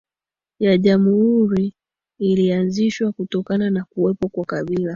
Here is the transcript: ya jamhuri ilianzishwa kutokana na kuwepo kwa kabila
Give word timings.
ya 0.59 0.77
jamhuri 0.77 1.73
ilianzishwa 2.19 3.11
kutokana 3.11 3.69
na 3.69 3.83
kuwepo 3.85 4.29
kwa 4.29 4.45
kabila 4.45 4.89